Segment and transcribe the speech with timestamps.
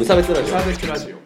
[0.00, 0.46] 無差別ラジオ。
[0.46, 1.16] サーベスラジオ。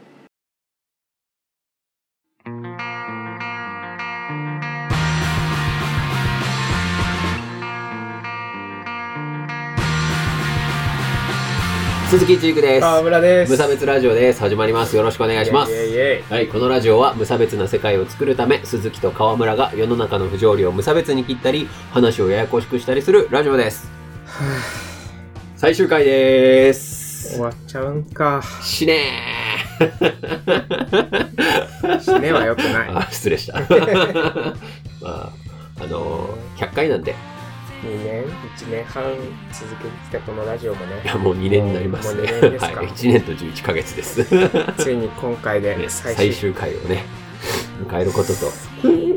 [12.10, 12.80] 鈴木一育です。
[12.80, 13.50] 川村です。
[13.52, 14.40] 無差別ラジオです。
[14.40, 14.96] 始まります。
[14.96, 15.72] よろしくお願いします。
[15.72, 23.88] イエイイエイはい、このラジオは無差別な世界を作るため鈴木と川村が世の中の不条理を無差別に切ったり話をややこしくしたりするラジオです。
[25.54, 26.93] 最終回でーす
[27.30, 28.42] 終わっちゃうんか。
[28.62, 29.10] 死ね
[32.00, 32.88] 死ねはよくーない。
[32.90, 33.60] あ失礼した。
[35.00, 35.32] まあ
[35.80, 37.14] あのー、100回なんで。
[37.84, 39.04] 2年？1年半
[39.52, 41.02] 続けてきたこのラジオもね。
[41.04, 42.14] いやもう2年になります。
[42.14, 42.80] もうね2年ですか。
[42.80, 44.24] はい、1年と11ヶ月です。
[44.78, 46.32] ついに今回でね最終。
[46.32, 47.04] 最終回をね
[47.88, 48.32] 迎えることと。
[48.32, 49.16] 悲しい。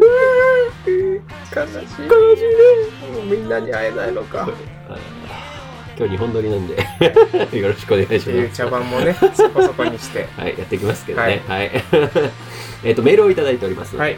[1.55, 2.07] 悲しい。
[3.13, 4.11] もうみんなに会えない。
[4.11, 4.49] のか
[5.97, 6.75] 今日日本撮りなんで
[7.57, 11.41] よろしくお願いします茶番もねそこそこにして はい、やっていきますけどね。
[11.47, 11.71] はい。
[12.83, 14.17] えっと、メールをいただいておりますはい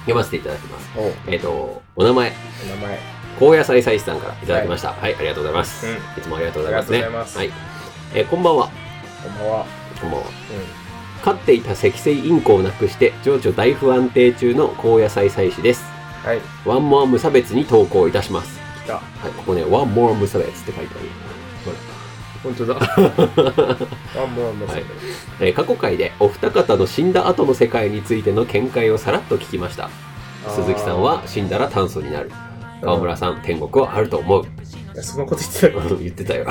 [0.00, 0.90] 読ませていただきます。
[0.96, 2.32] おえっ、と、お名前、
[2.64, 2.98] お名前
[3.38, 4.88] 高野菜菜師さんからいただきました。
[4.88, 5.86] はい、ありがとうございます。
[5.86, 6.98] うんいつもありがとうございますね。
[6.98, 7.50] ありがとうございますはい。
[8.14, 8.70] えーこんばんは。
[9.22, 9.66] こんばんは
[10.00, 10.26] こんばんは。
[10.26, 10.30] う
[11.24, 15.84] 飼っていた積水インコをなくして、情緒大不安定中の高野菜菜師です。
[16.24, 18.59] んはいワンモア無差別に投稿いたします。
[18.88, 21.08] はい、ここね、ワンモア無差別って書いてある。
[22.42, 22.80] 本当だワ
[24.24, 24.82] ンボンもはい
[25.40, 29.90] えー過去回でお二方の死んだ後の世界についての見解をさらっと聞きました。
[30.48, 32.32] 鈴木さんは死んだら炭素になる。
[32.80, 34.46] 川村さん、天国はあると思う。
[35.02, 36.44] そのこと言ってたよ言ってたよ。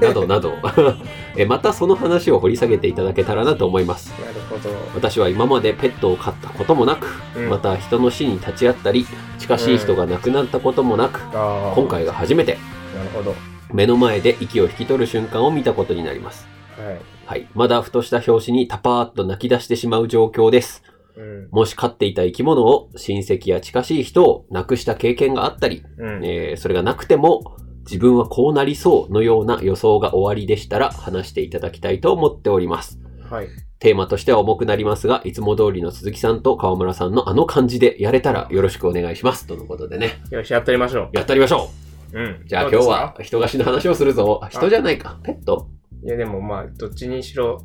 [0.00, 0.54] な どなど。
[1.36, 4.12] えまたその話を掘り下げていただけたらなと思います。
[4.20, 9.06] なるほど私は今までペットを飼ったこともなく、うんまた人の死に立ち会ったり、
[9.38, 12.58] 近しい人が亡くなったこともなく、あー今回が初めて
[12.94, 13.34] なるほど
[13.72, 16.48] 目の前で息を引き取る瞬間を見たことになります。
[16.76, 17.48] はいはい。
[17.54, 20.82] まだふとした拍子にタパーッと泣き出してしまう状況です。
[21.16, 33.00] うんもし飼っていた生き物を親戚や近しい人を亡くした経験があったり、うんえーそれがなくても自分はこうなりそうのような予想が終わりでしたら話していただきたいと思っております。
[33.30, 33.48] はい
[33.78, 39.46] テーマとしては重くなりますが、いつも通りの鈴木さんと川村さんのあの感じでやれたらよろしくお願いします。
[39.46, 41.68] とのことでね、よしやってみましょやってやりましょ
[42.14, 42.42] ううんう。
[42.46, 44.40] じゃあ今日は人が死ぬ話をするぞ。
[44.42, 45.20] あ人じゃないか。
[45.22, 45.68] ペット
[46.02, 47.62] いやでもまあどっちにしろ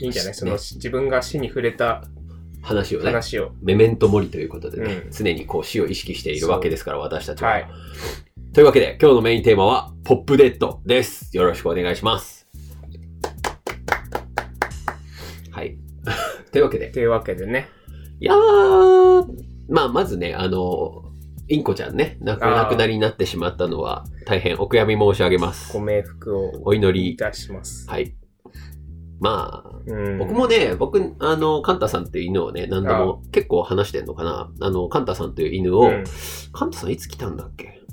[0.00, 0.34] いいんじゃない？
[0.34, 2.02] そのね自分が死に触れた
[2.60, 3.06] 話をね。
[3.06, 7.50] 話をメメントモリということでね、うん常にこう死を意識しているわけですから、私たちは。
[7.50, 7.68] はい
[8.54, 11.36] というわけで、今日のメインテーマは、ポップデッドです。
[11.36, 12.46] よろしくお願いします。
[15.50, 15.76] はい。
[16.52, 17.68] というわけでっ、ていうわけでね
[18.20, 19.26] いやー、
[19.68, 21.02] まあ、まずね、あの、
[21.48, 25.84] インコちゃんね、亡く亡くなりになってしまったのは、大変お悔やみ申し上げますご。
[25.84, 28.14] 冥福をお祈りいたしますはい。
[29.18, 34.52] まあ、うん僕もね、僕、あの、カンタさんっていう犬をね、何度も結構話してんのかな。
[34.60, 36.04] あの、カンタさんという犬を、うん
[36.52, 37.83] カンタさんいつ来たんだっけ？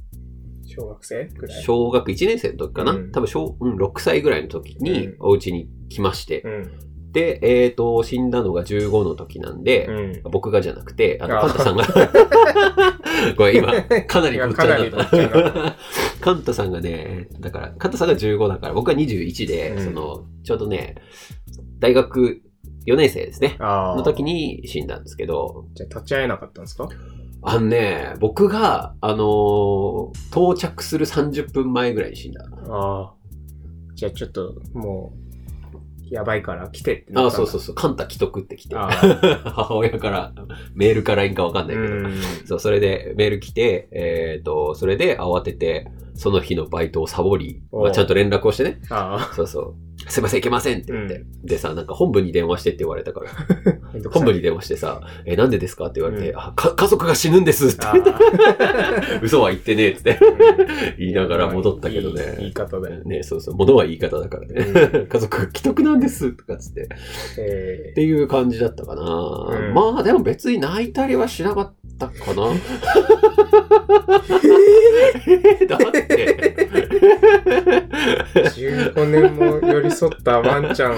[0.71, 1.63] 小学生ぐらい。
[1.63, 3.11] 小学1年生の時かな、うん。
[3.11, 5.15] 多分小、うん、6歳ぐらいの時にうん。
[5.19, 7.11] お家に来まして、うん。
[7.11, 10.31] で、えっ、と、死んだのが15の時なんで、うん。
[10.31, 11.41] 僕がじゃなくて、あの、あ。
[11.41, 11.83] カンタさんが、
[13.37, 13.73] ごめん、今、
[14.07, 15.75] かなりごっちゃった。
[16.21, 19.85] カンタさんがね、だから、カンタさんが15だから、僕は21で、うん。
[19.85, 20.95] その、ちょうどね、
[21.79, 22.41] 大学
[22.85, 23.57] 4年生ですね。
[23.59, 26.89] の時に死んだんですけど、じゃあ立ち会えなかったんですか？
[27.43, 32.45] あのね、僕が、あのー到着する30分前ぐらいに死んだ。
[32.69, 33.13] ああ
[33.95, 35.21] じゃあちょっともう
[36.11, 38.75] やばいから来てってああ、そうそううそう、カンタ既得って来て。
[38.75, 38.89] あ
[39.55, 40.33] 母親から、
[40.75, 41.87] メールからいいんかわかんないけど。
[41.87, 42.13] うん。
[42.45, 47.83] そう、それでメール来て、えっ、と、それで慌てて、その日のバイトをサボり、おう。
[47.83, 49.75] まあ、ちゃんと連絡をしてね、あそうそう、
[50.11, 53.29] すいません、行けませんって言って、うでさ、なんか本部に電話してって言われたから、
[54.11, 56.37] 本部に電話してさ、え、なんでですかって言われて、うん。
[56.37, 57.85] あか、家族が死ぬんですって。
[57.85, 57.93] あ、
[59.23, 60.19] 嘘は言ってねえって。
[60.19, 62.51] ー言いながら戻ったけどいい言いね。
[62.51, 62.89] 方だ。
[62.89, 64.53] よねね、そうそう、物は言い方だからね。
[64.55, 65.07] うん。
[65.07, 66.89] 家族が既得なんですとかつって。
[67.37, 69.01] えっていう感じだったかな。
[69.03, 69.73] うん。
[69.73, 72.49] まあでも別に泣いたりはしなかったかな。
[75.67, 76.67] だって。
[78.33, 80.95] ー、15年も寄り添ったワンちゃんを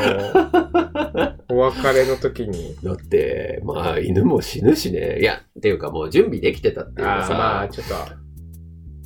[1.55, 2.75] お別れの時に。
[2.83, 5.19] だって、まあ犬も死ぬしね。
[5.19, 8.23] いや、っていうかもう準備できてたっていうかさ、ああまあちょっと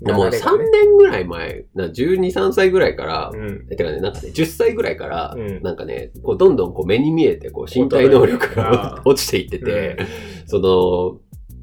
[0.02, 0.66] もう3流れがね。
[0.72, 3.68] 年ぐらい前、な12、3歳ぐらいから、うん。
[3.72, 5.62] えてかね、なんかね、10歳ぐらいから、うん。
[5.64, 9.98] なんかね、こうどんどんこう目に見えて、こう身体能力が 落ちていってて、
[10.46, 11.20] その、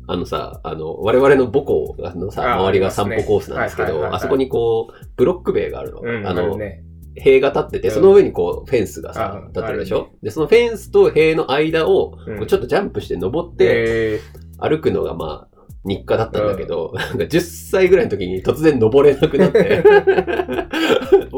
[0.07, 6.01] あのさ、あの、我々の母校のさ、周りが散歩コースなんですけど、あそこにこう、ブロック塀があるの。
[6.03, 6.84] うん、あの、ね。
[7.17, 7.95] 塀が立ってて、うん。
[7.95, 12.17] その上にこう、フェンスがさあ、立ってるでしあょで、そのフェンスと塀の間を、
[12.47, 14.21] ちょっとジャンプして登って、で、
[14.59, 19.83] 歩くのがまあ、日課だったんだけど、なんか10歳ぐらいの時に突然登れなくなって、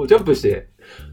[0.06, 0.68] ジャンプして、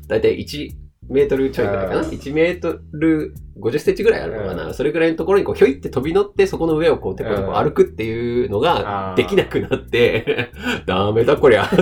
[0.08, 0.70] だいたい1
[1.10, 2.02] メートルちょいぐらいかな？
[2.02, 10.52] うん ?1 メートル50センチぐらいあるのかな、うんそれぐらいのところにこう、ひょいって飛び乗って、そこの上をこう、てこてこ歩くっていうのができなくなって、
[10.88, 11.66] ダメだこりゃ。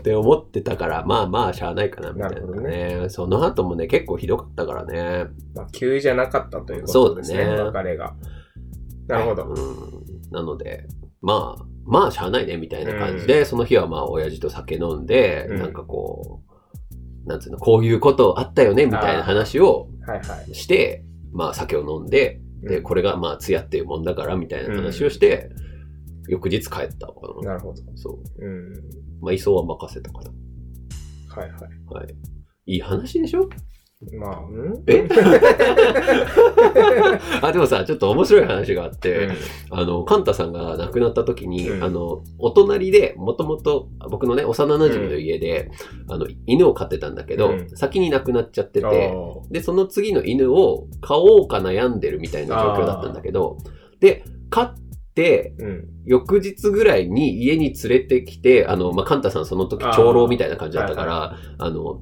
[0.00, 3.04] って思ってたから、まあまあ、しゃあないかな、みたいななるほどね。
[3.08, 5.26] その後もね、結構ひどかったからね。
[5.54, 8.14] まあ、急じゃなかったということですね、そうだね別れが。
[9.08, 9.44] なるほど。
[9.44, 9.56] うん。
[10.30, 10.86] なので、
[11.20, 16.51] まあ、まあ、しゃあないね、みたいな感じで、その日はまあ、親父と酒飲んで、うんなんかこう、
[17.26, 20.54] なんつうの、こういうことあったよね、みたいな話をはいはい。
[20.54, 25.50] して、まあ、酒を飲んで、で、うんこれがまあ、ツヤっていうもんだから、みたいな話をして、
[26.28, 27.48] 翌日帰ったのかな。
[27.48, 27.82] なるほど。
[27.96, 28.44] そう。
[28.44, 28.72] うん。
[29.20, 30.30] まあ、移送は任せたから。
[31.42, 31.60] はいはい。
[31.94, 32.14] はい。
[32.66, 33.48] いい話でしょ？
[34.18, 35.06] まあ、うんえ？
[37.52, 39.36] あ、でもさ、ちょっと面白い話があって、うん。
[39.70, 41.84] あの、カンタさんが亡くなった時に、うん。
[41.84, 45.70] あの、お隣で、もともと、僕のね、幼馴染の家で、
[46.08, 47.68] あの、犬を飼ってたんだけど、うん。
[47.76, 49.52] 先に亡くなっちゃってあて、ー。
[49.52, 53.58] で、その次の犬を飼おうか悩んでるみたいな状況だったんだけど、
[54.00, 54.74] で、飼っ
[55.14, 55.88] て、うん。
[56.04, 62.00] 翌日ぐらいに家に連れてきて、あの、まあ、カンタさんその時長老みたいな感じだったから、あの、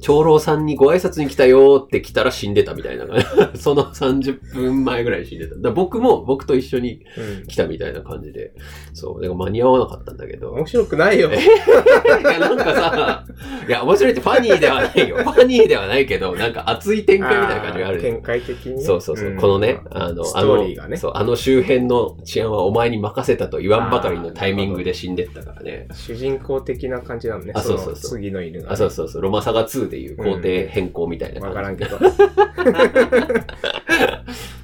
[0.00, 3.06] 長老さんにご挨拶に来たよって来たら死んでたみたいな。
[3.56, 5.70] その30分前ぐらいに死んでた。
[5.70, 7.46] 僕も、僕と一緒にうん。
[7.46, 8.52] 来たみたいな感じで。
[8.92, 9.22] そう。
[9.22, 10.52] だから間に合わなかったんだけど。
[10.52, 11.30] 面白くないよ。
[11.32, 13.24] いや、なんかさ、
[13.66, 15.16] いや、面白いってファニーではないよ。
[15.22, 18.00] ファニーではないけど、なんか熱い展開みたいな感じがある。
[18.00, 18.80] 展開的にね。
[18.80, 19.30] そうそうそう。
[19.30, 20.64] んこのね、あの、スあの。
[20.96, 25.88] そう、あの周辺の治安はお前に任せたと言わんばかりのタイミングで死んでったからね。
[25.92, 27.52] 主人公的な感じなのね。
[27.54, 28.72] あそうそうそうの次の犬がね。
[28.72, 29.22] あ、そうそうそう。
[29.22, 31.98] ロマサガ2でいう工程変更みたいな感じわからんけど。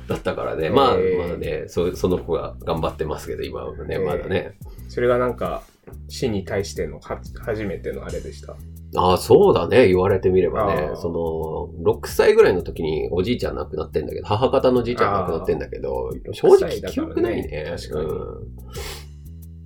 [0.06, 0.70] だったからね。
[0.70, 4.56] まあ、えーまあね、そその子が頑張ってますけど、今はね、えーまだね。
[4.88, 5.62] それがなんか、
[6.08, 8.56] 死に対してのは初めてのあれでした。
[8.96, 9.88] ああ、そうだね。
[9.88, 17.66] 言われてみればねその、6歳ぐらいの時におじいちゃん亡くなってんだけど、母方のじいちゃん亡くなってんだけど、正6直記憶からねないね。
[17.76, 18.54] 確かにうん。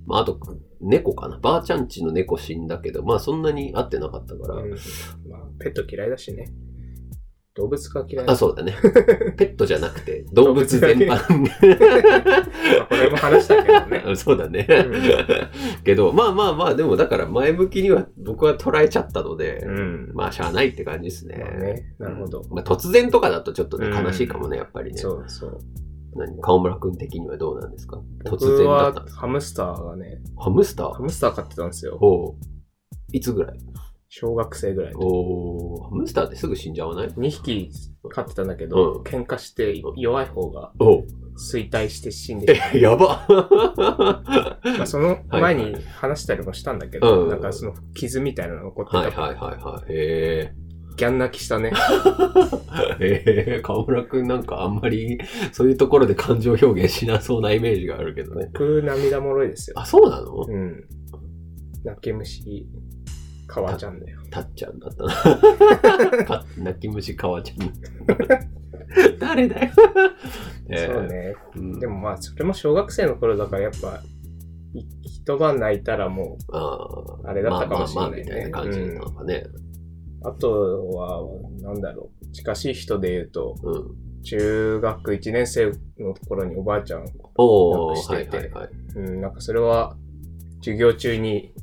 [0.09, 0.39] まあ、あと、
[0.81, 1.37] 猫かな。
[1.37, 4.55] ばあちゃんちの猫死んだけど、まあそんなに会ってなかったから。
[4.55, 6.51] うんまあ、ペット嫌いだしね。
[7.53, 8.73] 動物が嫌いあ、そうだね。
[9.37, 11.07] ペットじゃなくて、動物全般。
[11.07, 11.19] まあ
[12.87, 14.03] これも話したけどね。
[14.07, 14.65] あ そうだね。
[14.69, 20.11] うけど、まあまあまあ、でもだから前向きには僕は捉えちゃったので、うん。
[20.15, 21.37] まあしゃあないって感じですね。
[21.39, 22.45] まあね、なるほど。
[22.49, 24.97] まあ突然とかだとちょっとね、うん悲しいかもね、やっぱりね。
[24.97, 25.59] そうそう。
[26.15, 26.39] 何？
[26.41, 27.97] 川村くん的にはどうなんですか？
[28.25, 29.21] 突僕然だはったんですか？
[29.21, 30.93] ハムスターがね、ハムスター？
[30.93, 31.97] ハムスター飼ってたんですよ。
[32.01, 32.35] おう。
[33.11, 33.59] いつぐらい？
[34.11, 35.05] 小学生ぐらいの時。
[35.05, 37.69] おーハムスターってすぐ死んじゃわない？2匹
[38.11, 39.01] 飼ってたんだけど、うん。
[39.03, 40.71] 喧嘩して弱い方が
[41.37, 43.23] 衰退して死んでしまえ、 やば。
[44.77, 47.29] まあ、その前に話したりもしたんだけど、うん。
[47.29, 48.97] なんかその傷みたいなの残ってた。
[48.97, 49.85] はいはいはいはい。
[49.89, 50.53] へ
[50.95, 51.71] ギャン泣きしたね。
[52.99, 53.23] え。
[53.25, 55.17] へえ、河村くんなんかあんまり
[55.51, 58.49] そういうところで感情表現しなそうなイメージがあるけどね。
[58.53, 59.79] 僕涙もろいですよ。
[59.79, 60.45] あ、そうなの？
[60.47, 60.83] うん。
[61.83, 62.67] 泣き虫、
[63.47, 64.19] かわちゃんだよ。
[64.29, 65.03] たっちゃんだった
[66.17, 66.23] な。
[66.25, 67.73] か泣き虫かわちゃん。
[69.19, 69.71] 誰だよ。
[70.69, 71.35] えそうね。
[71.55, 74.01] うんでもまあ、それも小学生の頃だからやっぱ、
[74.73, 76.77] い一晩泣いたらもあ
[77.23, 79.43] あれだったかもしれないねまあまあまあみたいな感じなのかね。
[79.45, 79.68] う、
[80.23, 81.21] あとは、
[81.61, 84.09] なんだろう、近しい人で言うと、うん。
[84.21, 88.69] 中学1年生の頃におばあちゃん、おー、なくしてはいはいはい。
[88.95, 89.95] うん、なんかそれは、
[90.59, 91.53] 授業中に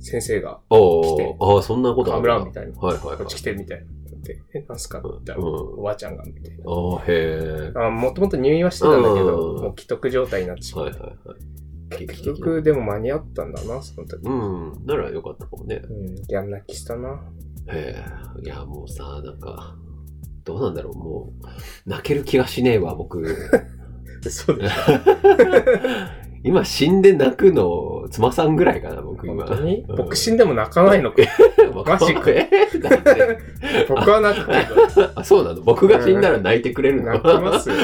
[0.00, 3.16] 先生が、お来てー、ああ、そんなことあるみたいなはいはいはい。
[3.18, 3.86] こっち来てみたいな。
[4.22, 5.44] で、え、なんすかって言ったら、うん
[5.78, 6.64] おばあちゃんがみたいな。
[6.66, 7.86] ああ、へえ。
[7.86, 10.98] あもともと入院はしてたんだけど、うんもう既得状態になってしまって。
[10.98, 12.06] はいはいはい。
[12.06, 14.26] 結局でも間に合ったんだな、その時。
[14.26, 14.86] うん。
[14.86, 15.82] ならよかったかもね。
[15.88, 17.22] うん、ギャン泣きしたな。
[17.70, 18.44] へえ。
[18.44, 19.76] いや、もうさ、なんか、
[20.44, 21.32] どうなんだろう、も
[21.86, 23.24] う、泣ける気がしねえわ、僕。
[24.28, 24.72] そうでし
[26.46, 29.32] 今死んで泣くの、妻さんぐらいかな、僕ょ。
[29.32, 29.46] 今。
[29.46, 29.82] 本当に？
[29.88, 31.16] うん僕死んでも泣かないのか。
[31.86, 32.20] マジか
[33.88, 34.52] 僕は泣くけ
[35.00, 35.10] ど。
[35.16, 35.62] あ、そうなの？
[35.62, 37.12] 僕が死んだら泣いてくれるの？
[37.14, 37.76] 泣きますよ。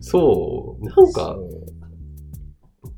[0.00, 0.84] そう。
[0.84, 1.36] なんか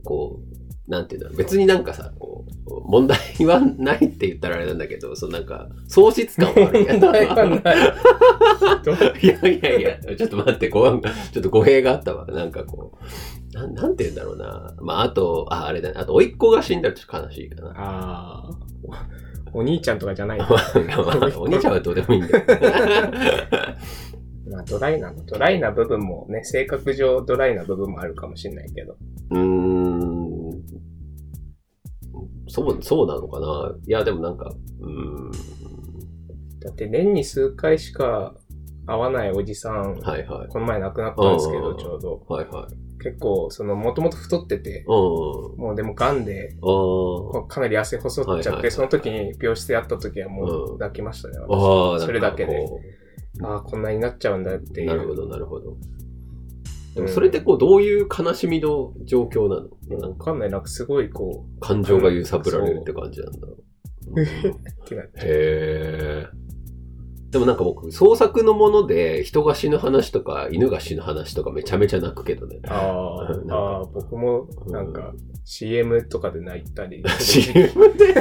[0.05, 0.44] こう、
[0.87, 1.39] なんていうんだろう。
[1.39, 7.01] 別になんかさ、こう、問題はないって言ったらあれなんだけど、そのなんか、喪失感はあるやん。
[7.01, 7.61] 問題はない。
[9.23, 11.01] いやいやいや、ちょっと待って、こう、
[11.33, 12.27] ちょっと語弊があったわ。
[12.27, 14.75] なんかこう、なんなんて言うんだろうな。
[14.81, 15.95] まあ、あと、あ、あれだね。
[15.97, 17.71] あと、甥っ子が死んだらちょっと悲しいかな。
[17.77, 18.75] ああ。
[19.55, 20.61] お兄ちゃんとかじゃないの まあ
[21.39, 22.45] お兄ちゃんはどうでもいいんだよ。
[24.51, 25.25] まあ、ドライなの。
[25.25, 28.97] ドライな部分もね、性格上ドライな部分もあるかもしれないけど。
[29.31, 29.94] うーん。
[32.55, 33.75] そう、そうなのかな？
[33.85, 35.31] いや、でもなんか、うーん。
[36.61, 38.35] だって年に数回しか
[38.87, 40.49] 会わないおじさん、はいはい。
[40.49, 42.25] この前亡くなったんですけど、うんちょうど。
[42.29, 43.03] はいはい。
[43.03, 44.95] 結構、その、もともと太ってて、うん。
[45.59, 46.57] もうでも癌で、
[47.49, 51.53] かなり痩せ細っちゃって、はいはいはいその時に病室で会った時はもうんう泣きましたね、あ。
[51.53, 52.65] ああ、私それだけで。
[52.67, 52.81] こ
[53.43, 54.93] ああ、こんなになっちゃうんだっていう。
[54.93, 55.77] うなるほど、なるほど。
[56.95, 59.69] でうんもそれってこう、どういう悲しみの状況なの？
[59.89, 63.49] なんか、わかんない、なんかすごいこ感情が揺さぶられるって感じなんだ。
[63.49, 63.55] うん
[64.23, 64.25] う。
[65.17, 66.27] へえ。
[67.35, 72.61] でもなんか僕、創作のもので人が死ぬ話とか犬が死ぬ話とかめちゃめちゃ泣くけどね。
[72.69, 73.23] ああ、
[73.53, 75.11] ああ、僕もなんか
[75.45, 77.03] CM とかで泣いたり。
[77.19, 78.15] CM で？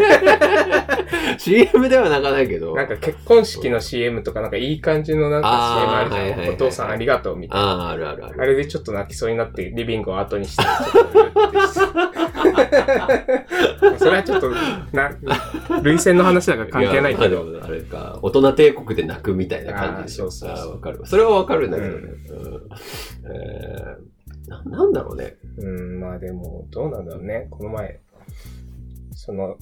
[1.37, 2.73] CM では泣かないけど。
[2.73, 6.21] なんか結婚式の CM とかなんかいい感じのなんか CM あるじゃん。
[6.21, 7.65] はいはいはいはいお父さんありがとうみたいな。
[7.67, 8.55] ああ、あるあるあある。
[8.57, 10.63] れでちょっと泣きそうになってリビングを後にして、
[14.03, 14.49] それはちょっと、
[14.91, 15.11] な、
[15.81, 17.61] 類線の話だから関係ないけど。
[17.63, 20.31] あれか、大人帝国で泣くみたいな感じでしょ。
[20.31, 21.01] そうそうわかる。
[21.05, 21.95] それはわかるんだけどね。
[21.95, 22.67] うん
[23.25, 24.13] えー
[24.47, 25.37] ななんだろうね。
[25.57, 27.47] うん、まあでも、どうなんだろうね。
[27.49, 28.01] この前、
[29.13, 29.55] その、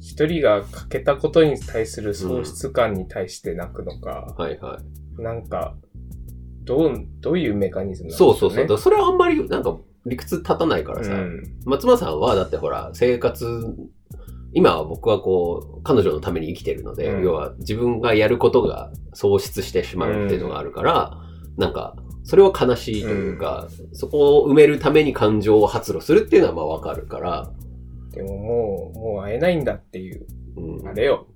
[0.00, 4.80] 一人が欠けたことに対する喪失感に対して泣くのか、はいは
[5.18, 5.22] い。
[5.22, 5.76] なんか、
[6.64, 8.78] どう、どういうメカニズムなんでしょそうそうそう。
[8.78, 11.12] それはあんまりなんか理屈立たないからさ。
[11.12, 11.42] うん。
[11.64, 13.74] 松間さんはだってほら、生活、
[14.52, 21.18] 今は僕はこう、彼女のために生きてるので、うん要は自分がやることが喪失してしまうっていうのがあるから、
[21.56, 27.50] なんか、それは悲しいというか、そこを埋めるために感情を発露するっていうのはまあわかるから、
[28.12, 30.26] でももう、もう会えないんだっていう、
[30.56, 31.26] うん、あれよ。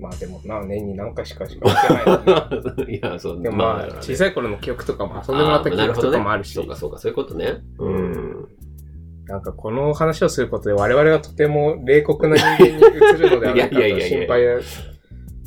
[0.00, 7.62] まあでもな、年に何回しかしか会ってないのに いや、そう、でもまあ、小さい頃の記憶とかも遊んでもらった記憶とかもあるし、そうか、そうか、そういうことね。
[7.78, 8.48] うん
[9.26, 12.78] なんかこの話をすることで我々がとても冷酷な人間に映
[13.16, 14.58] るのではないかと いやいやいやいや心配だ。
[14.58, 14.62] い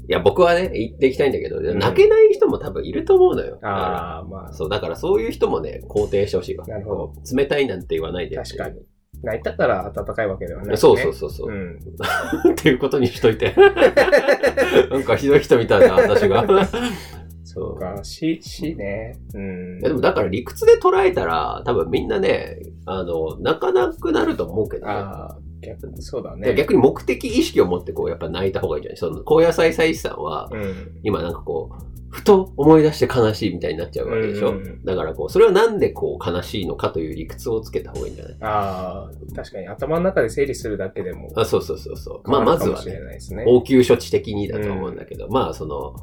[0.07, 3.57] や、僕はね、言っていきたいんだけど、ん泣けない人も多分いると思うのよ。
[3.61, 6.65] ああ、まあ、そう、だからそういう人もね、肯定してほしいわ。
[6.65, 8.35] なるほど冷たいなんて言わないで。
[8.35, 8.81] 確かに。
[9.23, 10.77] 泣いたから温かいわけではない、ね。
[10.77, 11.51] そうそうそうそう。
[11.51, 11.79] うん。
[12.51, 13.55] っていうことにしといて。
[14.91, 16.45] なんかひどい人みたいな、私が。
[17.45, 19.17] そうか、し、しね。
[19.33, 19.79] うん。
[19.79, 24.91] でもだから理屈で捉えたら、多分みんなね、あの、泣かなくなると思うけどね。
[24.91, 26.53] ああ、逆に、そうだね。
[26.55, 30.99] 逆に目的意識を持ってこう、やっぱ泣いた方がいいんじゃないその、高野菜祭司さんは、うん。
[31.03, 38.37] 今なんかこう、ふと思い出して悲しいみたいになっちゃうわけでしょ、うんうんうんだからこう、それはなんでこう悲しいのかという理屈をつけた方がいいんじゃない？
[38.41, 41.31] ああ、確かに頭の中で整理するだけでも。
[41.35, 42.29] あそうそうそうそう。
[42.29, 42.99] まあまずはね。
[43.47, 45.95] 応急処置的にだと思うんだけど、まあその、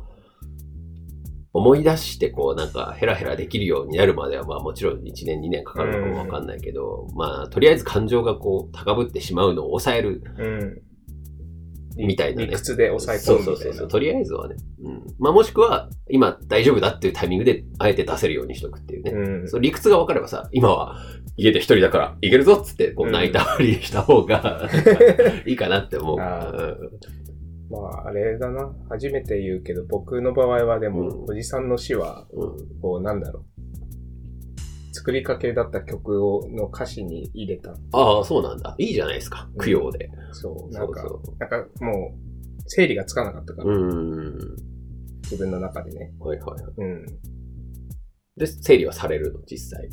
[1.52, 10.83] 思い出してこうなんかヘラヘラできるようになるまではまあもちろん1年2年かかるのかもわかんないけど、まあとりあえず感情がこう高ぶってしまうのを抑えるうん。
[11.97, 13.56] みたいなね理屈で抑え込むみたいうな。
[13.56, 13.88] そそうそう。
[13.88, 14.56] とりあえずはね。
[14.82, 15.02] うん。
[15.18, 19.12] まあもしくは今大丈夫だっていうタイミングであえて出せるようにしとくっていうね。
[19.12, 19.49] うん。
[19.49, 20.97] その理屈が分かればさ、今は
[21.37, 24.68] 家で一人だからいけるぞっつってこううん泣いたふりした方が
[25.47, 26.16] いいかなって思う。
[27.70, 28.73] まあ、あれだな。
[28.88, 33.60] 初めて言うけど、僕の場合はでも、うんおじさんの死は、うんこう、なんだろう。
[34.92, 37.75] 作りかけだった曲を、の歌詞に入れた。
[37.92, 38.75] ああ、そうなんだ。
[38.78, 39.49] いいじゃないですか。
[39.54, 40.11] うん供養で。
[40.32, 40.73] そう。
[40.73, 43.70] なんか、そうそなんかもう、整理がつかなかったかう。
[43.70, 44.38] ら、うん。
[45.23, 46.12] 自分の中でね。
[46.18, 46.73] はいはいはい。
[46.76, 47.06] うん。
[48.37, 49.88] で、整理はされるの、実際。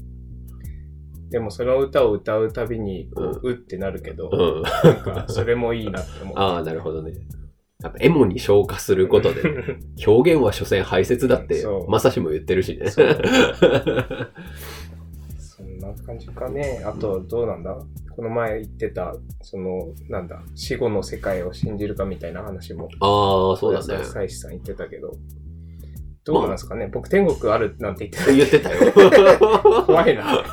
[1.29, 4.61] でもその歌を歌うたびに、こう、ううってなるけど、うん。
[4.61, 6.39] なんか、それもいいなって思って。
[6.39, 7.13] ああ、なるほどね。
[7.83, 9.43] やっぱエモに消化することで、
[10.07, 12.87] 表現は所詮排泄だってまさしも言ってるしね。
[16.05, 16.83] 感じかね。
[16.85, 17.77] あと、どうなんだ？
[18.15, 24.03] この前言ってた、その、なんだ、死後の世界を信じるかみたいな話も、ああ、そうだね。
[24.03, 25.11] 祭司さん言ってたけど、
[26.23, 28.91] どうなんですかね、僕天国あるなんて言ってた言ってたよ。
[29.85, 30.23] 怖いな。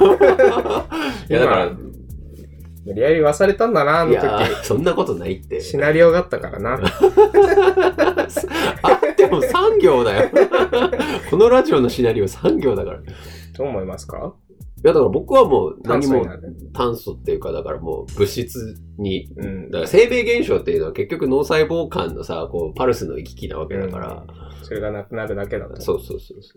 [1.30, 1.70] いや、だから、
[2.84, 4.20] 無理やり言わされたんだな、あの時。
[4.20, 5.58] いや、そんなことないって。
[5.62, 6.72] シナリオがあったからな。
[8.82, 10.30] あっても3行だよ。
[11.30, 12.98] このラジオのシナリオ3行だから。
[12.98, 13.02] い
[13.56, 14.34] どう思いますか？
[14.86, 16.26] や、だから僕はもう何も
[16.74, 24.24] 炭素っていうか、だからもう物質に、うんだから生命現象っていうのは結局脳細胞間のさ、こう、パルスの行き来なわけだから、
[24.62, 25.80] それがなくなるだけだと。
[25.80, 26.54] そうそうそうそ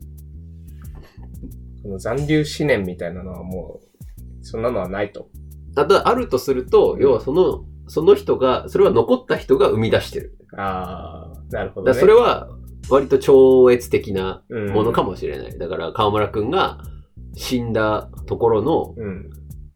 [1.83, 5.29] この残留思念みたいなのはもう、そんなのはないと。
[5.71, 5.75] う。
[5.75, 10.37] ただ、あるとすると、うん要はそのその人が、それは残った人が生み出してる。
[10.57, 11.99] ああ、なるほど、だね。
[11.99, 12.49] それは、
[12.89, 15.57] 割と超越的なうんものかもしれない。
[15.57, 16.79] だから、河村くんが
[17.37, 19.29] 死んだところのうん。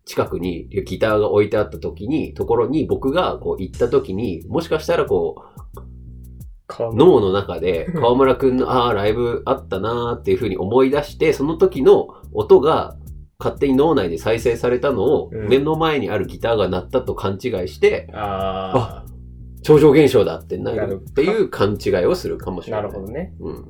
[0.04, 5.36] 近くにギターが置いてあった時に、ところに僕がこう行った時に、もしかしたらこ
[6.68, 12.98] かう、脳の中で 河村くんの、ああ、ライブあったなーっていう風に思い出して、その時の音が
[13.40, 19.06] 勝手に脳内で再生されたのを、うん目の前にあるギターが鳴ったと勘違いして、あ
[19.62, 22.90] 超常現象だってななるるっていう勘違いをするかもしあ、れな。
[22.90, 23.34] ないるほどね。
[23.40, 23.66] うん。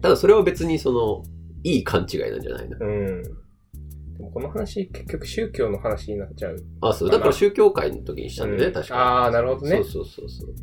[0.00, 1.22] ただそれは別にその、
[1.64, 2.76] いい勘違いなんじゃないの？
[2.80, 3.22] うん。
[3.22, 3.30] で
[4.20, 6.56] もこの話、結局宗教の話になっちゃう。
[6.80, 7.10] あ、そう。
[7.10, 9.76] だから宗教会の時にしたんだよね、うん確かああ、なるほどね。
[9.76, 10.54] そうそうそうそう。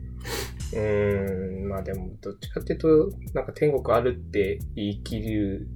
[0.71, 5.67] うーん、まあでも、どっちかっていうと、なんか天国あるって言い切る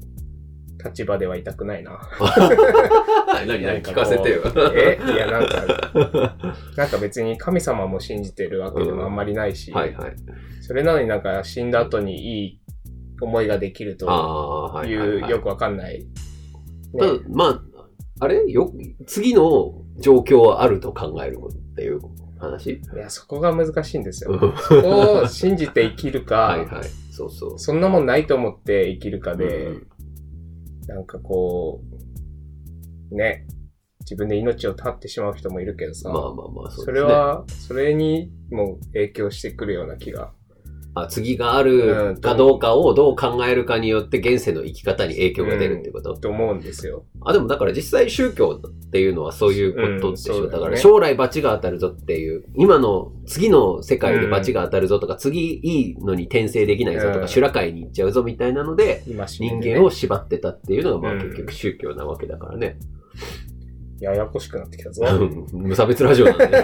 [0.83, 1.99] 立場ではいたくないな。
[3.33, 4.41] 何何聞かせてよ。
[4.75, 4.99] え？
[5.03, 6.37] いや、なんか、
[6.77, 10.15] なんか別に神様も信じてるわけでもあんまりないし、はいはい。
[10.61, 12.59] それなのになんか死んだ後にいい
[13.23, 14.05] 思いができると
[14.85, 14.93] い。
[14.95, 16.05] うよくわかんない。
[16.97, 17.63] ただまあ、
[18.19, 18.45] あれ？
[18.47, 18.71] よ、
[19.07, 21.99] 次の状況はあると考えるっていう
[22.39, 22.71] 話？
[22.71, 24.31] いや、そこが難しいんですよ。
[24.31, 26.83] はそこを信じて生きるか、 いはい。
[27.11, 27.59] そうそう。
[27.59, 29.87] そんなもんないと思って生きるかで、うん
[30.87, 31.81] なんかこ
[33.11, 33.45] う、ね、
[34.01, 36.85] 自分で命を絶ってしまう人もいるけどさ、まあまあまあ、そね。
[36.85, 40.33] それは、それにも影響してくるような気が。
[40.95, 47.05] あ、次があるかどうかをどう考えるかによって現世の生き方に影響が出るってこと、と思うんですよ。
[47.21, 50.43] あ、でもだから実際宗教っていうのはそういうことでしょ。
[50.43, 62.77] うんだよねだから将来罰が当たるぞっていう、今の次の世界で罰が当たるぞとか、次いいのに転生できないぞとか、うん修羅界に行っちゃうぞみたいなので、今人間を縛ってたっていうのがまあうん結局宗教なわけだからね。
[63.99, 65.05] ややこしくなってきたぞ。
[65.05, 65.25] う
[65.57, 66.47] ん無差別ラジオなんで。
[66.51, 66.55] ま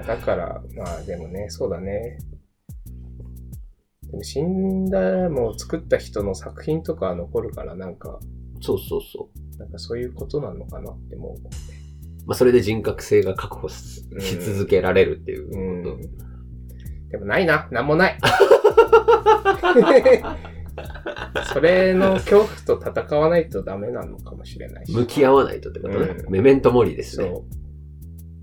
[0.00, 2.18] あ、だから、まあでもね、そうだね。
[4.10, 8.20] でも死んだらもう作った人の作品とかは残るから、なんか、
[8.60, 9.58] そうそうそう。
[9.58, 11.34] なんかそういうことなのかなって思う。
[12.26, 14.02] まあそれで人格性が確保し
[14.38, 15.98] 続けられるっていううんこ。
[17.10, 18.18] でもないな、なんもない。
[21.52, 24.92] それの恐怖と戦わないとダメなのかもしれないし。
[24.92, 24.98] と。
[25.00, 26.06] 向き合わないとってことね。
[26.24, 27.32] うんメメントモリですね。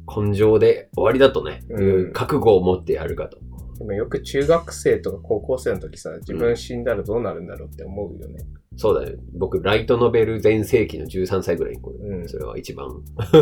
[0.08, 3.38] そ根性で終わりだとね、うん覚悟を持ってやるかと。
[3.38, 3.78] う。
[3.80, 8.44] でもよく中学生とか高校生の時さ、自分死んだらどうなるんだろうって思うよね。
[8.76, 9.18] そうだよ。
[9.34, 12.90] 僕、ライトノベル全盛期の13歳ぐらいにこれ、うんそれは一番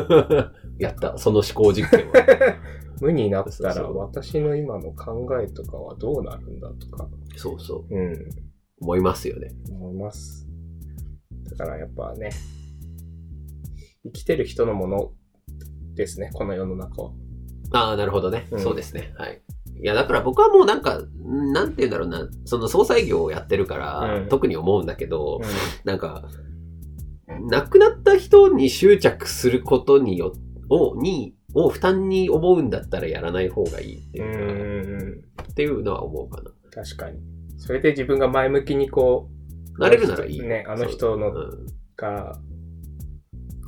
[0.79, 1.17] やった。
[1.17, 2.13] その思考実験は。
[3.01, 7.95] 無になったら私の今の考えとかはどうなるんだとか、そうそう。
[7.95, 8.29] うん、
[8.81, 9.51] 思いますよね。
[9.69, 10.47] 思います。
[11.49, 12.29] だからやっぱね、
[14.03, 15.11] 生きてる人のもの
[15.95, 17.11] ですね、この世の中は。
[17.71, 19.13] ああ、なるほどね、うんそうですね。
[19.17, 19.41] はい。
[19.81, 21.01] いや、だから僕はもうなんか、
[21.53, 26.29] なんて言うんだろうな、その総裁業をやってるから、うん特に思うんだけど、うなんか、
[27.49, 30.33] 亡くなった人に執着することによ
[30.69, 36.51] を、に、を負担に思うんだったらやらない方がいいっていうか、ん、っていうのは思うかな。
[36.71, 37.19] 確かに。
[37.57, 39.29] それで自分が前向きにこ
[39.77, 40.41] う、なれるならいい。
[40.41, 41.33] ね、あの人の
[41.95, 42.39] が、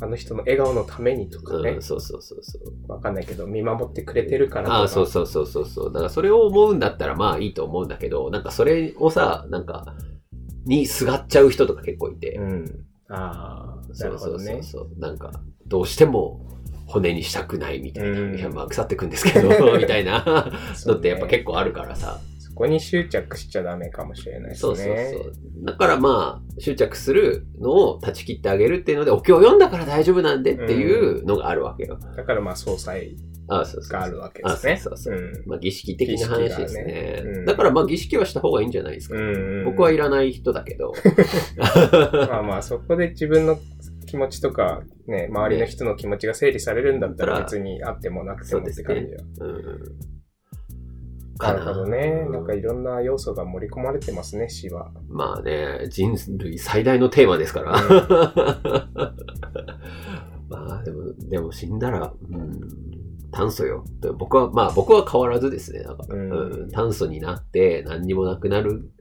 [0.02, 2.91] あの人の笑顔のためにとかねうんうん、、そうそうそうそう。
[2.91, 4.71] わかんないけど、見守ってくれてるから。
[4.71, 5.93] ああ、そうそうそうそうそう。
[5.93, 9.95] だからそれを思うんだったらまあいいと思うんだけど、なんかそれをさ、なんか、
[10.65, 12.36] にすがっちゃう人とか結構いて。
[12.36, 12.86] うん。
[13.10, 14.63] ああ、なそうそうそう。
[14.63, 14.99] そう。
[14.99, 15.32] なんか、
[15.67, 16.45] どうしても
[16.88, 18.10] 骨にしたくないみたいな。
[18.21, 20.52] うんいや、まあ腐ってくんですけど、 みたいな
[20.86, 22.21] のってやっぱ結構あるからさ。
[22.60, 24.60] そこに執着しちゃダメかもしれないですね。
[24.60, 25.65] そうそうそう。
[25.65, 31.98] だからまあ、執着するのを断ち切ってあげるっていうので、お経を読んだから大丈夫なんでっていうのがあるわけよ。
[32.17, 33.15] だからまあ、総裁
[33.48, 34.74] があるわけですね。
[34.74, 36.84] あそうそうそううんまあ儀式的な話ですね。
[36.84, 39.15] ねうんだからまあ儀式はした方がいいんじゃないですか。
[39.15, 40.91] うん僕はいらない人だけど。
[42.28, 43.58] まあまあ、そこで自分の
[44.06, 49.24] 気持ちとか、ね、周りの人の気持ちが整理されるんだったらね別にあってもなくてもって感じは。
[49.39, 50.18] うん
[51.39, 52.28] なるほどね。
[52.30, 54.91] なんかいいろんな要素が盛り込まれてますね、死は。
[55.08, 57.71] まあね、人類最大のテーマですから。
[60.49, 62.60] まあでも、でも死んだら、うん、
[63.32, 63.86] 炭素よ。
[64.02, 65.84] で僕は、まあ僕は変わらずですね。
[65.84, 68.91] だからうんうん炭素になって何にもなくなる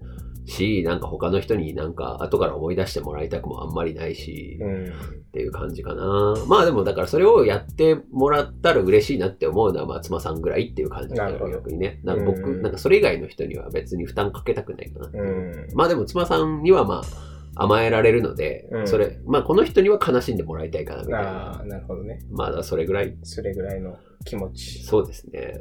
[0.48, 4.86] し、なんか他の人になんか後から思い出してもらいたくもあんまりないし、うん。
[4.86, 4.90] っ
[5.32, 6.34] ていう感じかな。
[6.46, 12.00] まあでもだからそれをやってもらったら嬉しいなって思うのは松間さんぐらいっていう感じだよなるほど逆にね。
[12.02, 15.10] なんか僕、うんなんかそれ以外の人には別に負担かけたくないかな。
[15.12, 15.52] うん。
[15.74, 21.60] まあでも妻さんにはまあ、甘えられるので、うんそれ、まあこの人には悲しんでもらいたいかなみたいあな。
[21.60, 22.20] あ、なるほどね。
[22.30, 23.16] まだそれぐらい。
[23.22, 25.54] それぐらいの気持ちそうですね。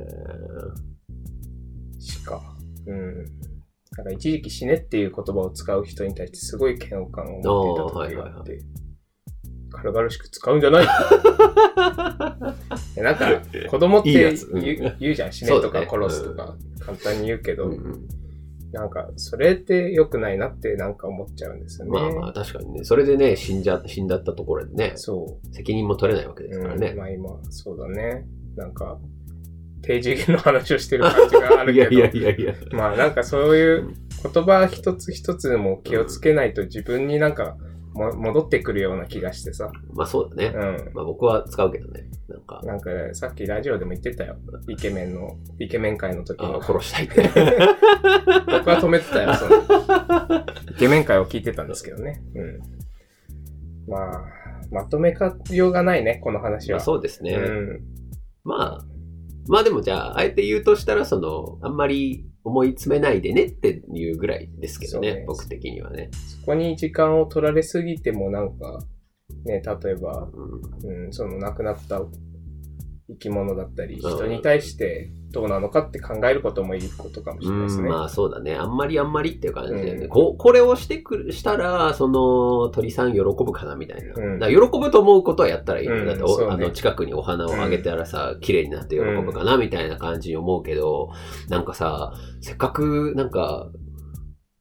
[2.00, 2.41] しか。
[2.86, 3.26] うん。
[3.98, 8.60] なんか一時期死ねっていう言葉を使う人に対してすごい嫌悪感を持っていた時があって、
[9.72, 10.88] 軽々しく使うんじゃない
[12.96, 15.34] え なんか子供って言う言うじゃん。
[15.34, 18.08] 死ねとか殺すとか簡単に言うけど、うんうん
[18.72, 21.92] なんかそれって良くないなってなんか思っちゃうんですよね。
[21.92, 22.84] まあまあ確かにね。
[22.84, 25.56] それでね、死んじゃ、死んだったところでね、そう。
[25.56, 26.90] 責任も取れないわけですからね。
[26.90, 28.28] うん、まあ今、そうだね。
[28.56, 29.00] なんか、
[29.82, 32.54] 低次元の話をしてる感じがあるいけど、やいやいやいや。
[32.72, 33.94] まあなんかそういう
[34.34, 37.56] 言葉一つ一つでも気をつけないと自分になんか
[37.94, 39.72] も戻ってくるような気がしてさ。
[39.94, 40.54] まあそうだね。
[40.54, 40.92] うん。
[40.94, 42.06] まあ僕は使うけどね。
[42.28, 44.38] なんか、なんかさっきラジオでも言ってたよ。
[44.68, 46.58] イケメンの、イケメン会の時の。
[46.58, 47.30] あ殺したいって。
[48.46, 49.56] 僕は止めてたよ、その。
[50.72, 52.22] イケメン会を聞いてたんですけどね。
[52.36, 52.60] うん。
[53.88, 54.24] まあ、
[54.72, 56.78] まとめかようがないね、この話は。
[56.78, 57.36] まあそうですね。
[57.36, 57.82] うん。
[58.44, 58.86] まあ、
[59.48, 66.10] まあでもじゃあ、あえて言うとしたら、その、あんまり思い詰めないでねっていうぐらいですけどね、ね僕的にはね。
[66.40, 68.80] そこに時間を取られすぎてもなんか、
[69.46, 72.02] ね、例えば、うんうん、その亡くなった
[73.10, 77.84] 生き物だったり、ん人に対してどうなのかって考えることもいいことかもしれないですね。
[77.84, 78.56] うん、まあそうだね。
[78.56, 80.04] あんまりあんまりっていう感じでね。
[80.04, 84.13] うんこうこれをしてくる、したら、その鳥さん喜ぶかなみたいな。
[84.13, 86.13] うんだ喜ぶと思うことはやったらいいだってね
[86.50, 91.12] あの近くにお花をあげたらさ、綺麗になって喜ぶかなみたいな感じに思うけど、
[91.48, 93.70] なんかさ、せっかくなんか、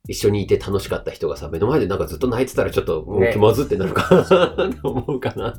[0.08, 3.30] 一緒にいて楽しかった人がさ、目の前でなんかずっと泣いてたらちょっと、もうね。
[3.32, 4.66] 気まずってなるかな。
[4.66, 5.54] っ て思うかな。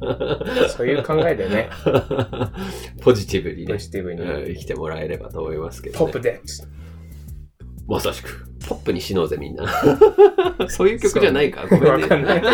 [0.69, 1.69] そういう考えでね、
[3.01, 3.73] ポジティブにね。
[3.73, 5.99] ポ、ジティブに、うん生きてもらえればと思いますけど、ね。
[5.99, 6.41] ポップで、
[7.87, 8.45] まさしく。
[8.67, 9.65] ポップに死のうぜ、みんな。
[10.67, 11.65] そういう曲じゃないか。
[11.67, 11.89] ごめんね。
[11.89, 12.41] わかんない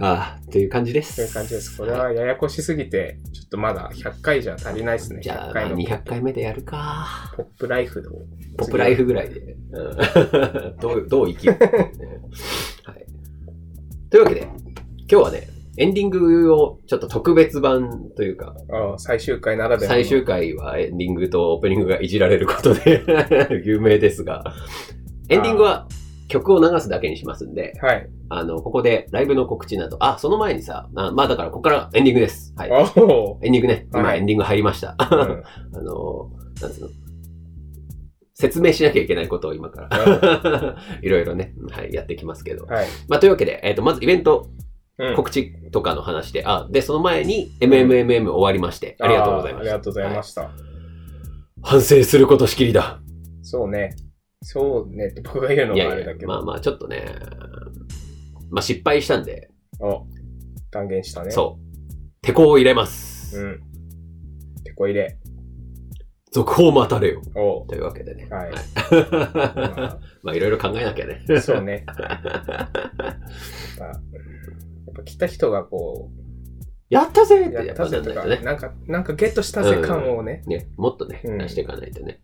[0.00, 1.14] ああ、っていう感じです。
[1.14, 1.76] そういう感じです。
[1.76, 5.20] これはややこしすぎて、ちょっとまだ100回じゃ足りないですね。
[5.20, 7.32] じゃあ、100まあ回の200回目でやるか。
[7.36, 8.02] ポップライフを。
[8.56, 9.40] ポップライフぐらいで。
[9.40, 11.58] うん どう、どう生きるは
[12.94, 13.06] い。
[14.10, 14.52] というわけで、今
[15.08, 15.47] 日はね、
[15.78, 19.94] エンディングをちょっと特別版というか、ああ最終回ならではの。
[19.94, 23.02] 最終回はエンディングとオープニングがいじられることで
[23.64, 24.42] 有名ですが、
[25.28, 25.86] エンディングは
[26.26, 28.10] 曲を流すだけにしますんで、はい。
[28.28, 32.52] あの、ここでライブの告知など、あ、その前にさ、あまあだからここからエンディングです。
[32.56, 32.70] はい。
[32.70, 33.86] エンディングね。
[33.92, 34.96] 今はいエンディング入りました。
[34.98, 35.18] うん
[35.78, 36.88] あの、なんつうの？
[38.34, 42.66] 説明しなきゃいけないことを今から、 いろいろね、はい、やってきますけど。
[42.66, 42.86] はい。
[43.08, 44.48] まあというわけで、えっ、と、まずイベント、
[44.98, 49.74] うん告知とかの話で、あ、で、その前に MMMM 終わりまして、ありがとうございました。
[49.74, 50.50] あーありがとうございました。
[51.62, 53.00] 反省することしきりだ。
[53.42, 53.94] そうね。
[54.42, 56.28] そうねって僕が言うのもあれだけ、ど。
[56.28, 57.04] まあまあ、ちょっとね、
[58.50, 60.06] まあ失敗したんで、お、
[60.70, 61.30] 断言したね。
[61.30, 61.62] そう。
[62.20, 63.38] 手こを入れます。
[63.38, 63.60] うん。
[64.64, 65.18] てこ入れ。
[66.30, 67.22] 続報待たれよ。
[67.34, 68.28] おというわけでね。
[68.30, 68.58] はいま
[70.22, 71.24] まあ、いろいろ考えなきゃね。
[71.30, 71.86] あ、そうね。
[74.98, 76.10] ぱ来た人がこ
[76.90, 78.38] やったぜっう、てやっぱやったぜとか、なんね。
[78.38, 80.42] なんか、なんかゲットしたぜ感をね。
[80.46, 82.20] ね、もっとね、うん出していかないとね。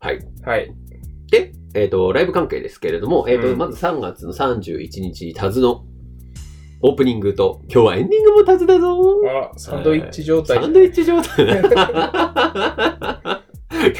[0.00, 0.18] はい。
[0.44, 0.74] はい。
[1.30, 5.86] で、えっ、と、ライブ関係ですけれども、えっ、と、うんまず3月の31日、タズの
[6.82, 8.98] オープニングと、今日はエンディングもタズだぞ
[9.54, 10.58] あ、サンドイッチ状態。
[10.58, 11.62] サンドイッチ状態。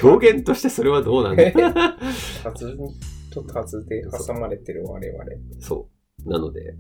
[0.03, 1.51] 表現としてそれはどうなんだ
[2.43, 2.77] タズ
[3.33, 5.25] とタズで挟まれてる我々。
[5.61, 5.92] そう。
[6.27, 6.75] なので、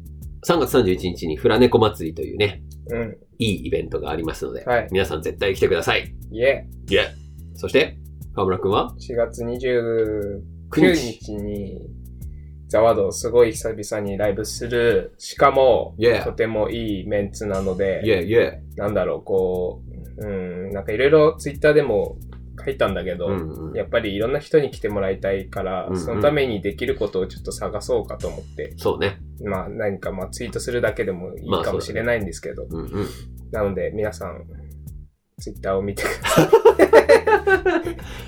[0.46, 3.16] 3月31日にフラネコ祭りというね、うん。
[3.38, 6.14] いいイベントがありますので、はい皆さん絶対来てください。
[6.30, 7.08] いえ、イェ
[7.54, 7.98] そして、
[8.34, 11.12] 河村くんは？4月29 9日。
[11.12, 11.90] 日に、
[12.68, 15.14] ザワードすごい久々にライブする。
[15.18, 18.74] しかも、とてもいいメンツなので、イェイイェイ。
[18.76, 19.82] なんだろう、こ
[20.18, 22.16] う、うん、なんかいろいろツイッターでも
[22.62, 29.20] 書いたんだけど、うんうんやっぱりいろんな人に来てもらいたいから、うんうんそのためにできることをちょっと探そうかと思って、そうね。
[29.44, 33.08] まあ何かまあツイートするだけでもいいまあかもしれないんですけど、うんうん。
[33.50, 34.44] なので皆さん、
[35.38, 36.48] ツイッターを見てください。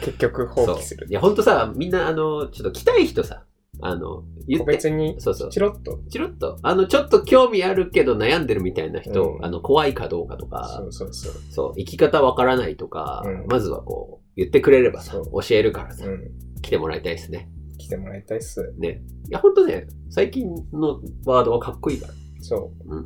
[0.04, 1.12] 結局放棄するい。
[1.12, 3.44] や、ほんとさ、みんな、あの、ちょっと来たい人さ、
[3.86, 6.00] あの、言個って、別に、そうそうチロッと。
[6.08, 11.32] チロッと、あの、ちょっと興味あるけど悩んでるみたいな人、うんあの、怖いかどうかとかそ、うそうそう。
[11.50, 16.30] そう、生き方わからないとか、うんまずはこう、言ってくれればさ、教えるからさ、うん。
[16.62, 17.50] 来てもらいたいですね。
[17.76, 18.72] 来てもらいたいっす。
[18.78, 19.02] ね。
[19.28, 22.14] いや、ほんとね、最近のワードはかっこいいから。
[22.40, 22.96] そう。
[22.96, 23.04] うん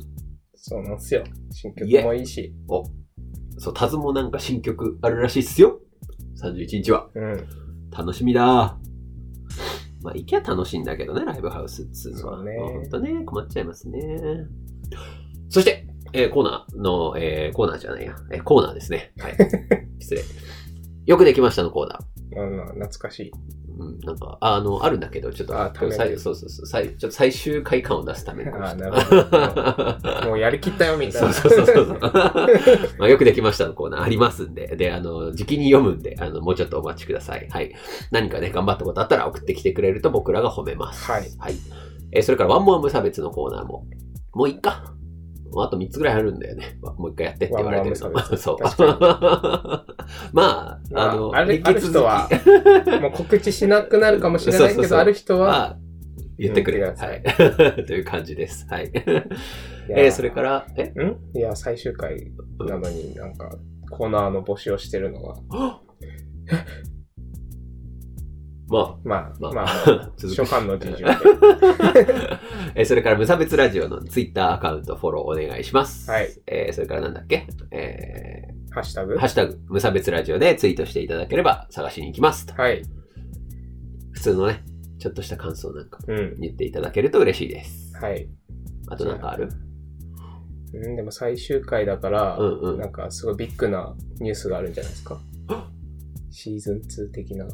[0.61, 1.23] そうなんすよ。
[1.51, 2.53] 新曲もいいし。
[2.67, 2.83] お、
[3.57, 5.79] そう、タズもなんか新曲あるらしいっすよ。
[6.41, 7.09] 31日は。
[7.15, 7.47] うん。
[7.91, 8.77] 楽しみだ
[10.01, 12.37] まあ、行きゃ楽しいんだけどね、ライブハウスっつうのは。
[12.37, 13.99] そうねもほんとね、困っちゃいますね。
[15.49, 19.11] そして、えーコーナーの、えーコーナーじゃないや、えーコーナーですね。
[19.19, 19.37] はい。
[19.99, 20.21] 失礼。
[21.05, 22.18] よくできましたのコーナー。
[22.35, 23.31] うん、懐かしい。
[23.79, 28.75] うん、なんか、ああの、あるんだけど、ちょっと、あ最そうそうそう、最ちょっと最終回感を出すためにあ。
[28.75, 30.27] なるほど。
[30.27, 31.33] もうやりきったよ、みたいな。
[31.33, 31.99] そうそうそうそう。
[32.99, 37.47] まあ、よくできましたのコーナーありますんで、で、あの、時期に読むんで、あの、もうちょっとお待ちください。
[37.49, 37.73] はい。
[38.11, 41.09] 何かね、頑張ったことあったら送ってきてくれると僕らが褒めます。
[41.09, 41.31] はい。
[41.39, 41.55] はい。
[42.11, 43.85] えーそれからワンモア無差別のコーナーも、
[44.33, 44.93] もういっか。
[45.51, 46.77] もうあと3つぐらいあるんだよね。
[46.81, 48.57] もう一回やってって言われてるの そう。
[50.23, 51.81] 確まあ、まああの、あるある
[53.01, 55.77] もう告知しなくなるかもしれないけど、ある人は、まあ、
[56.37, 56.79] 言ってくれ。
[56.79, 57.23] 言ってはい。
[57.85, 58.65] という感じです。
[58.69, 58.85] はい。
[58.87, 59.01] いや
[59.89, 60.83] えーそれから、え？
[60.85, 61.37] ん？
[61.37, 62.31] いや、最終回
[62.67, 63.49] なのになんか、
[63.89, 65.81] コーナーの募集をしてるのが、ま
[69.03, 71.03] まあ、まあまあ、あ、続初版の事情で。
[72.75, 76.09] えーそれから無差別ラジオのツイッターアカウントフォローお願いします。
[76.09, 76.29] はい。
[76.47, 77.47] えーそれからなんだっけ？
[77.71, 79.15] えハッシュタグ？
[79.15, 82.53] ー、ハッシュタグ、無差別ラジオでツイートしていただければ探しに行きますと。
[82.53, 82.83] はい。
[84.11, 84.63] 普通のね、
[84.99, 86.35] ちょっとした感想なんかうん。
[86.39, 87.95] 言っていただけると嬉しいです。
[87.99, 88.29] はい。
[88.89, 89.49] あとなんかある？
[90.71, 95.19] うん、でも最終回だから、うんうんなんかすごいビッグなニュースがあるんじゃないですか？
[96.31, 96.77] シーズン
[97.07, 97.47] 2的な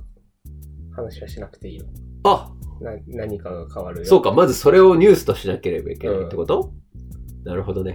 [0.94, 1.86] 話はしなくていいの。
[2.26, 2.52] あ
[2.82, 4.06] な何かが変わるよ。
[4.06, 6.74] そうか、まずそれをニュースとしなければいけないってこと、
[7.46, 7.94] なるほどね。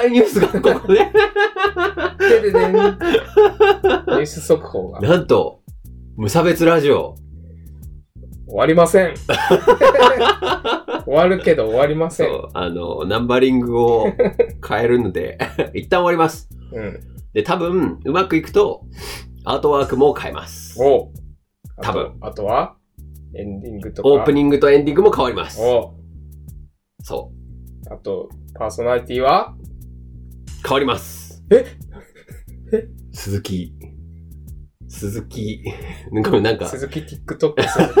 [0.00, 1.12] 大ニュースがここね。
[2.18, 5.60] でででんニュース速報がなんと、
[6.16, 7.16] 無差別ラジオ。
[8.46, 9.14] 終わりません。
[11.04, 12.24] 終わるけど終わりませ。
[12.24, 14.06] そうんあの、ナンバリングを
[14.66, 15.36] 変えるので、
[15.74, 16.48] 一旦終わります。
[16.72, 17.00] うん。
[17.34, 18.86] で、多分、うまくいくと、
[19.44, 20.82] アートワークも変えます。
[20.82, 21.12] お
[21.82, 22.76] 多分あとあとは、
[23.34, 24.08] エンディングとか。
[24.08, 25.60] オープニングとエンディングも変わります。
[25.62, 25.92] お
[27.02, 27.32] そ
[27.90, 29.54] あと、パーソナリティは？
[29.62, 29.69] う。
[30.62, 31.42] 変わります。
[31.50, 31.64] え？
[32.72, 32.88] え？
[33.12, 33.72] 鈴木。
[34.88, 35.64] 鈴木。
[36.12, 38.00] なんか、なんか、鈴木 TikTok 鈴木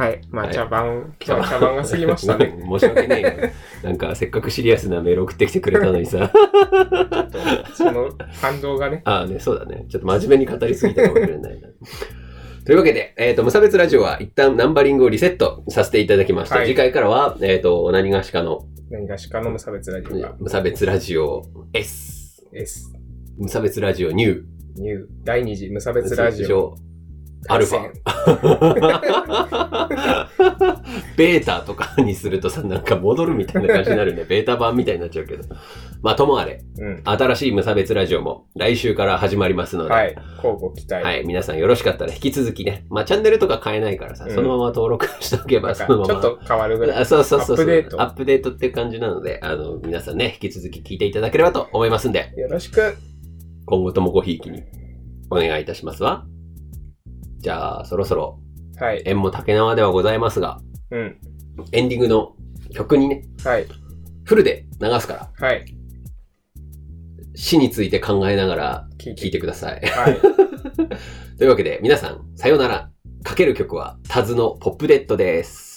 [0.00, 0.20] はい。
[0.30, 2.58] まあ、はい茶番、今日は茶番が過ぎましたね。
[2.64, 3.30] 申し訳ないよ。
[3.82, 6.32] なんか、せっかくシリアスなメール送ってきてくれたのにさ。
[7.74, 9.02] その感動がね。
[9.04, 9.84] ああね、そうだね。
[9.90, 11.68] ちょっと真面目に語りすぎたかもしれないな。
[12.64, 16.56] というわけで、えっ、と、無差別ラジオは一旦ナンバリングをリセットさせていただきました。
[16.56, 21.42] はい次回からは、えっ、と、何がしかの何がしかの無差別ラジオが無差別ラジオ
[21.72, 22.44] S。
[22.52, 22.92] S。
[23.38, 24.42] 無差別ラジオニュー。
[24.76, 26.74] ニュー、第二次無差別ラジオ。
[27.48, 27.90] アルフ回ァ。
[31.16, 35.44] ベータとかにするとさ、なんか戻るみたいな感じになるんで、ベータ版みたいになっちゃうけど。
[36.02, 36.86] まあ、ともあれ、戦。
[36.86, 37.02] うん。
[37.04, 40.16] 新しい無差別ラジオも来週から始まりますので、はい。
[40.36, 41.04] 交互期待。
[41.04, 46.06] はい、皆さんよろしかったら引き続きね、まあチャンネルとか変えないからさ、うんそのまま登録しておけば、そのまま。
[46.06, 46.98] ちょっと変わるぐらい。
[46.98, 47.66] あそうそうそうそう。
[47.66, 52.94] アップデートアップデートって感じなので、あの、皆さんね、引き続き聞いていただければと思いますんで、よろしく。
[53.66, 54.62] 今後ともごひいきに
[55.30, 56.24] お願いいたしますわ。
[57.38, 58.38] じゃあ、そろそろ、
[58.80, 59.02] はい。
[59.04, 60.58] 縁も竹縄ではございますが、
[60.90, 61.18] うん。
[61.72, 62.34] エンディングの
[62.74, 63.66] 曲にね、はい。
[64.24, 65.64] フルで流すから、はい。
[67.34, 69.22] 死について考えながら聞いて。
[69.22, 69.80] 聞いてください。
[69.86, 70.16] はい。
[71.38, 72.90] というわけで、皆さん、さようなら。
[73.22, 75.70] かける曲は、タズのポップデッドです。